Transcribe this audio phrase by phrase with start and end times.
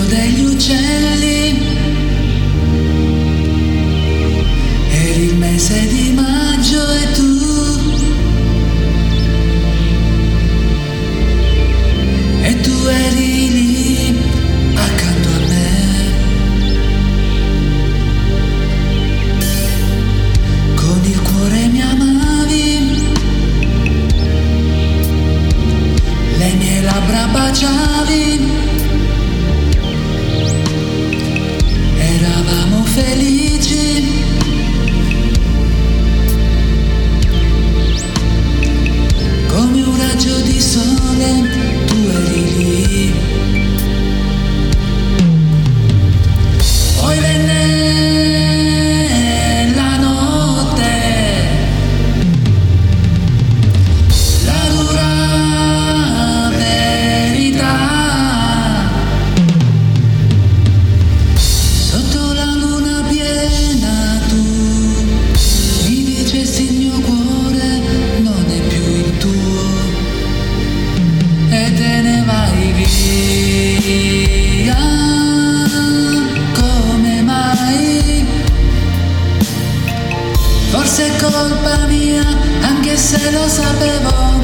[0.00, 1.60] gli uccelli.
[4.90, 7.40] Eri il mese di maggio e tu
[12.42, 14.18] E tu eri lì
[14.74, 15.70] accanto a me.
[20.74, 23.00] Con il cuore mi amavi.
[26.38, 28.61] Le mie labbra baciavi
[32.24, 34.08] Eravamo felici.
[39.48, 41.71] Come un raggio di sole
[83.82, 84.40] sapevo.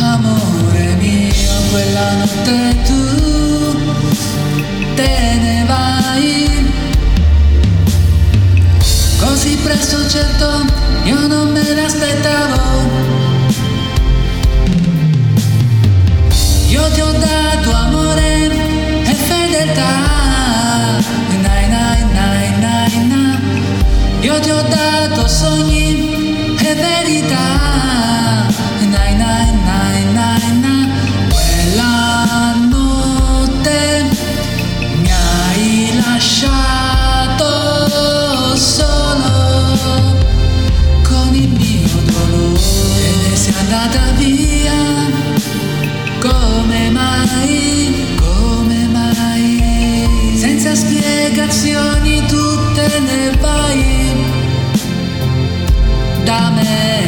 [0.00, 3.00] Amore mio, quella notte tu
[4.94, 6.72] te ne vai.
[9.18, 10.64] Così presto certo
[11.04, 12.56] io non me l'aspettavo.
[16.68, 18.50] Io ti ho dato amore
[19.04, 19.90] e fedeltà.
[21.42, 23.40] Nai, nai, nai, nai, na.
[24.20, 25.87] Io ti ho dato sogni
[26.70, 27.46] e verità.
[28.94, 30.88] Nai, nai, nai, nai, na.
[31.32, 34.04] Quella notte
[35.02, 37.46] mi hai lasciato
[38.56, 40.16] solo
[41.08, 44.78] con il mio dolore sei andata via.
[46.20, 53.77] Come mai, come mai, senza spiegazioni tu te ne vai
[56.28, 57.06] da me,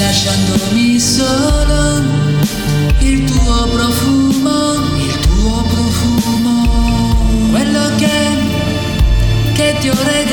[0.00, 2.02] lasciandomi solo
[2.98, 10.23] il tuo profumo, il tuo profumo, quello che, che ti ho regalato.